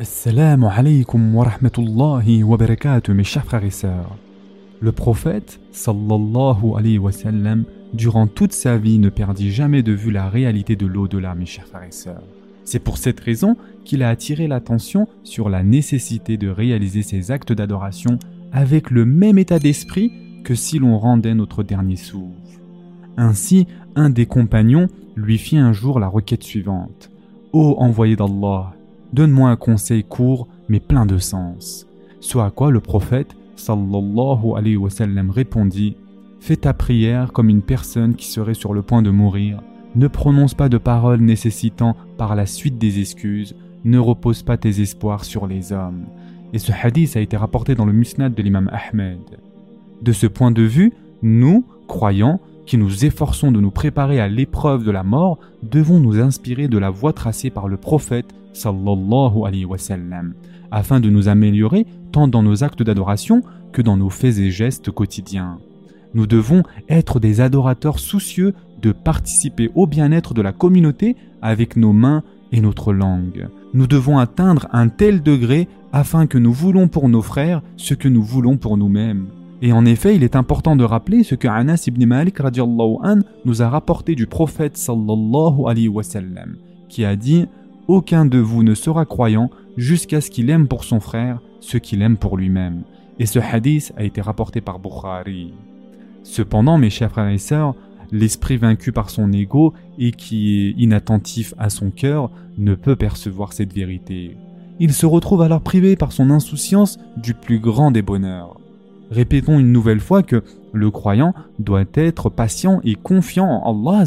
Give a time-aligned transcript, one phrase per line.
[0.00, 4.16] Assalamu alaikum wa rahmatullahi wa barakatuh mes chers frères et sœurs.
[4.80, 10.10] Le prophète sallallahu alayhi wa sallam durant toute sa vie ne perdit jamais de vue
[10.10, 12.22] la réalité de l'au-delà mes chers frères et sœurs.
[12.64, 17.52] C'est pour cette raison qu'il a attiré l'attention sur la nécessité de réaliser ces actes
[17.52, 18.18] d'adoration
[18.52, 20.10] avec le même état d'esprit
[20.44, 22.62] que si l'on rendait notre dernier souffle.
[23.18, 27.10] Ainsi, un des compagnons lui fit un jour la requête suivante.
[27.52, 28.72] Ô envoyé d'Allah,
[29.12, 31.86] Donne-moi un conseil court mais plein de sens.
[32.20, 35.96] Soit à quoi le prophète sallallahu alayhi wa sallam répondit
[36.38, 39.62] Fais ta prière comme une personne qui serait sur le point de mourir.
[39.94, 43.54] Ne prononce pas de paroles nécessitant par la suite des excuses.
[43.84, 46.06] Ne repose pas tes espoirs sur les hommes.
[46.52, 49.18] Et ce hadith a été rapporté dans le musnad de l'imam Ahmed.
[50.00, 50.92] De ce point de vue,
[51.22, 56.20] nous, croyants, qui nous efforçons de nous préparer à l'épreuve de la mort, devons nous
[56.20, 60.34] inspirer de la voie tracée par le prophète sallallahu alayhi wa sallam,
[60.70, 63.42] afin de nous améliorer tant dans nos actes d'adoration
[63.72, 65.58] que dans nos faits et gestes quotidiens.
[66.14, 71.92] Nous devons être des adorateurs soucieux de participer au bien-être de la communauté avec nos
[71.92, 73.48] mains et notre langue.
[73.74, 78.08] Nous devons atteindre un tel degré afin que nous voulons pour nos frères ce que
[78.08, 79.26] nous voulons pour nous-mêmes.
[79.62, 83.62] Et en effet, il est important de rappeler ce que Anas ibn Malik an, nous
[83.62, 86.56] a rapporté du prophète sallallahu alayhi wa sallam,
[86.88, 87.46] qui a dit
[87.90, 92.02] aucun de vous ne sera croyant jusqu'à ce qu'il aime pour son frère ce qu'il
[92.02, 92.82] aime pour lui-même.
[93.18, 95.52] Et ce hadith a été rapporté par Bukhari.
[96.22, 97.74] Cependant, mes chers frères et sœurs,
[98.12, 103.52] l'esprit vaincu par son ego et qui est inattentif à son cœur ne peut percevoir
[103.52, 104.36] cette vérité.
[104.78, 108.59] Il se retrouve alors privé par son insouciance du plus grand des bonheurs.
[109.10, 114.04] Répétons une nouvelle fois que le croyant doit être patient et confiant en Allah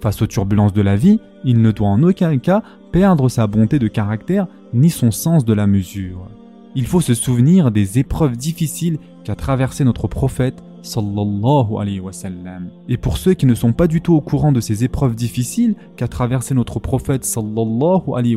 [0.00, 3.78] Face aux turbulences de la vie, il ne doit en aucun cas perdre sa bonté
[3.78, 6.26] de caractère ni son sens de la mesure.
[6.74, 12.00] Il faut se souvenir des épreuves difficiles qu'a traversé notre prophète sallallahu alayhi.
[12.88, 15.76] Et pour ceux qui ne sont pas du tout au courant de ces épreuves difficiles
[15.96, 18.36] qu'a traversé notre prophète sallallahu alayhi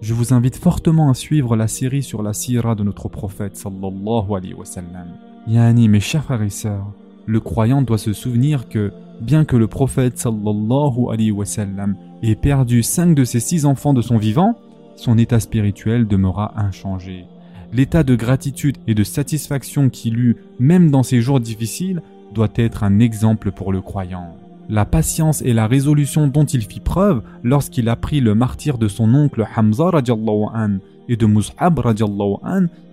[0.00, 4.34] je vous invite fortement à suivre la série sur la sira de notre prophète sallallahu
[4.36, 5.08] alayhi wa sallam.
[5.46, 6.86] Yani, mes chers frères et sœurs,
[7.26, 12.34] le croyant doit se souvenir que, bien que le prophète sallallahu alayhi wa sallam ait
[12.34, 14.58] perdu cinq de ses six enfants de son vivant,
[14.96, 17.24] son état spirituel demeura inchangé.
[17.72, 22.84] L'état de gratitude et de satisfaction qu'il eut même dans ces jours difficiles doit être
[22.84, 24.36] un exemple pour le croyant
[24.68, 29.14] la patience et la résolution dont il fit preuve lorsqu'il apprit le martyr de son
[29.14, 31.80] oncle Hamza an, et de Mus'ab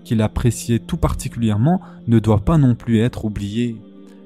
[0.03, 3.75] qu'il appréciait tout particulièrement ne doit pas non plus être oublié.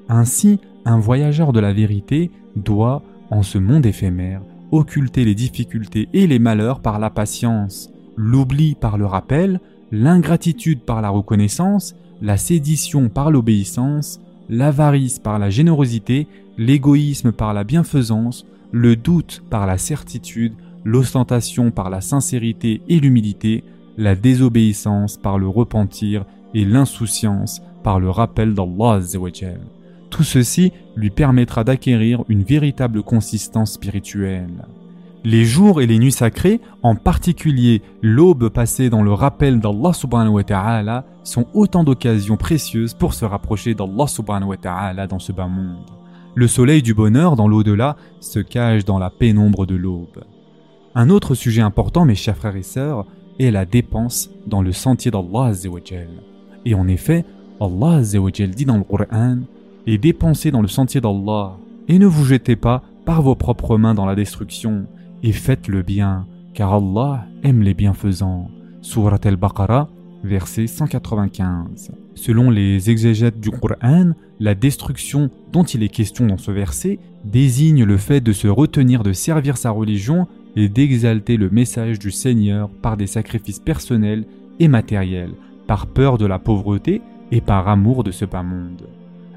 [0.08, 4.40] Ainsi, un voyageur de la vérité doit, en ce monde éphémère,
[4.72, 9.60] occulter les difficultés et les malheurs par la patience, l'oubli par le rappel,
[9.92, 16.26] l'ingratitude par la reconnaissance, la sédition par l'obéissance, l'avarice par la générosité
[16.58, 23.64] l'égoïsme par la bienfaisance, le doute par la certitude, l'ostentation par la sincérité et l'humilité,
[23.96, 26.24] la désobéissance par le repentir
[26.54, 29.00] et l'insouciance par le rappel d'Allah.
[30.10, 34.66] Tout ceci lui permettra d'acquérir une véritable consistance spirituelle.
[35.24, 40.34] Les jours et les nuits sacrées, en particulier l'aube passée dans le rappel d'Allah subhanahu
[40.34, 45.32] wa ta'ala, sont autant d'occasions précieuses pour se rapprocher d'Allah subhanahu wa ta'ala dans ce
[45.32, 45.95] bas monde.
[46.38, 50.22] Le soleil du bonheur dans l'au-delà se cache dans la pénombre de l'aube.
[50.94, 53.06] Un autre sujet important, mes chers frères et sœurs,
[53.38, 55.52] est la dépense dans le sentier d'Allah
[56.66, 57.24] Et en effet,
[57.58, 59.38] Allah dit dans le Coran
[59.86, 61.56] et dépensez dans le sentier d'Allah
[61.88, 64.84] et ne vous jetez pas par vos propres mains dans la destruction
[65.22, 68.50] et faites le bien car Allah aime les bienfaisants.
[68.82, 69.88] Surat al-Baqarah
[70.22, 71.92] verset 195.
[72.14, 77.84] Selon les exégètes du Coran, la destruction dont il est question dans ce verset désigne
[77.84, 80.26] le fait de se retenir de servir sa religion
[80.56, 84.24] et d'exalter le message du Seigneur par des sacrifices personnels
[84.58, 85.34] et matériels,
[85.66, 88.88] par peur de la pauvreté et par amour de ce bas monde.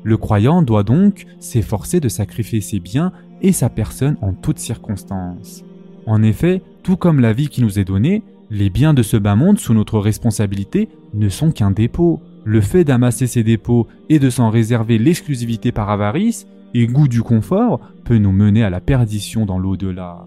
[0.03, 5.63] Le croyant doit donc s'efforcer de sacrifier ses biens et sa personne en toutes circonstances.
[6.05, 9.35] En effet, tout comme la vie qui nous est donnée, les biens de ce bas
[9.35, 12.21] monde sous notre responsabilité ne sont qu'un dépôt.
[12.45, 17.21] Le fait d'amasser ces dépôts et de s'en réserver l'exclusivité par avarice et goût du
[17.21, 20.25] confort peut nous mener à la perdition dans l'au-delà.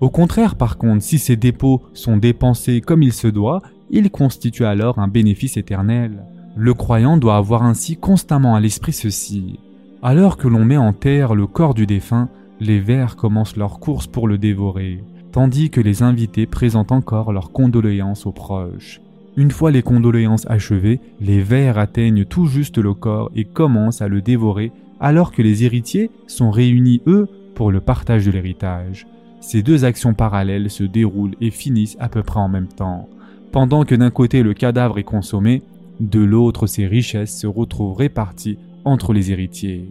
[0.00, 4.64] Au contraire, par contre, si ces dépôts sont dépensés comme il se doit, ils constituent
[4.64, 6.24] alors un bénéfice éternel.
[6.56, 9.60] Le croyant doit avoir ainsi constamment à l'esprit ceci.
[10.02, 12.28] Alors que l'on met en terre le corps du défunt,
[12.60, 15.02] les vers commencent leur course pour le dévorer.
[15.32, 19.00] tandis que les invités présentent encore leurs condoléances aux proches.
[19.36, 24.08] Une fois les condoléances achevées, les vers atteignent tout juste le corps et commencent à
[24.08, 29.06] le dévorer alors que les héritiers sont réunis eux pour le partage de l'héritage.
[29.40, 33.08] Ces deux actions parallèles se déroulent et finissent à peu près en même temps.
[33.50, 35.62] Pendant que d'un côté le cadavre est consommé,
[36.00, 39.88] de l'autre ses richesses se retrouvent réparties entre les héritiers.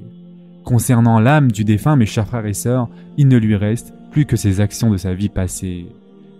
[0.64, 4.36] Concernant l'âme du défunt, mes chers frères et sœurs, il ne lui reste plus que
[4.36, 5.88] ses actions de sa vie passée.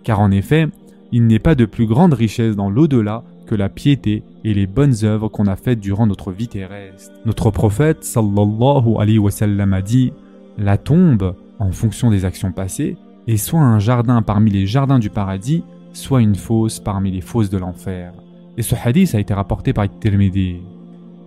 [0.04, 0.68] Car en effet,
[1.12, 5.04] il n'est pas de plus grande richesse dans l'au-delà que la piété et les bonnes
[5.04, 7.12] œuvres qu'on a faites durant notre vie terrestre.
[7.26, 10.12] Notre prophète sallallahu alayhi wa sallam a dit
[10.58, 12.96] La tombe, en fonction des actions passées,
[13.28, 17.50] est soit un jardin parmi les jardins du paradis, soit une fosse parmi les fosses
[17.50, 18.14] de l'enfer.
[18.56, 20.60] Et ce hadith a été rapporté par Tirmidhi.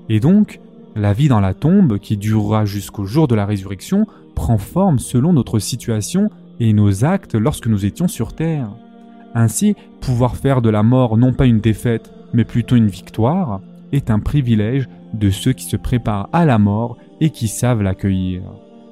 [0.10, 0.60] Et donc,
[0.96, 5.34] la vie dans la tombe, qui durera jusqu'au jour de la résurrection, prend forme selon
[5.34, 6.30] notre situation
[6.60, 8.70] et nos actes lorsque nous étions sur terre.
[9.36, 13.62] Ainsi, pouvoir faire de la mort non pas une défaite, mais plutôt une victoire,
[13.92, 18.42] est un privilège de ceux qui se préparent à la mort et qui savent l'accueillir.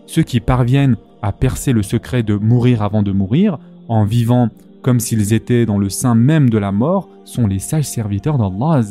[0.06, 3.58] Ceux qui parviennent à percer le secret de mourir avant de mourir,
[3.88, 4.50] en vivant
[4.82, 8.82] comme s'ils étaient dans le sein même de la mort, sont les sages serviteurs d'Allah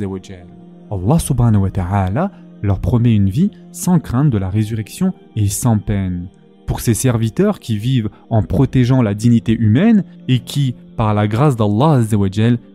[0.90, 2.31] Allah subhanahu wa ta'ala
[2.62, 6.28] leur promet une vie sans crainte de la résurrection et sans peine.
[6.67, 11.56] Pour ces serviteurs qui vivent en protégeant la dignité humaine et qui, par la grâce
[11.56, 12.00] d'Allah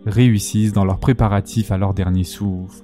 [0.06, 2.84] réussissent dans leurs préparatifs à leur dernier souffle.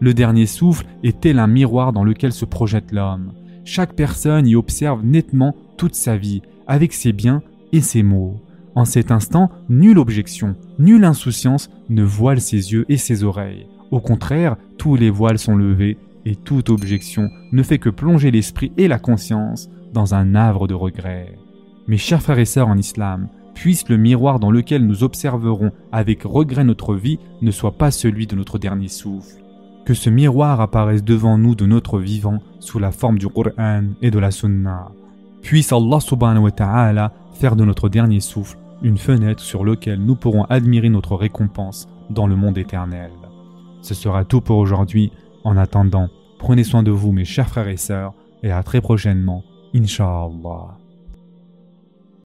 [0.00, 3.32] Le dernier souffle est tel un miroir dans lequel se projette l'homme.
[3.64, 8.40] Chaque personne y observe nettement toute sa vie, avec ses biens et ses maux.
[8.74, 13.66] En cet instant, nulle objection, nulle insouciance ne voile ses yeux et ses oreilles.
[13.90, 18.72] Au contraire, tous les voiles sont levés et toute objection ne fait que plonger l'esprit
[18.76, 21.36] et la conscience dans un havre de regret.
[21.86, 26.22] Mes chers frères et sœurs en islam, puisse le miroir dans lequel nous observerons avec
[26.22, 29.42] regret notre vie ne soit pas celui de notre dernier souffle.
[29.84, 34.10] Que ce miroir apparaisse devant nous de notre vivant sous la forme du Qur'an et
[34.10, 34.92] de la Sunna.
[35.42, 40.16] Puisse Allah subhanahu wa ta'ala faire de notre dernier souffle une fenêtre sur laquelle nous
[40.16, 43.10] pourrons admirer notre récompense dans le monde éternel.
[43.80, 45.10] Ce sera tout pour aujourd'hui.
[45.44, 48.14] En attendant, prenez soin de vous mes chers frères et sœurs
[48.44, 49.42] et à très prochainement,
[49.74, 50.81] إن شاء الله.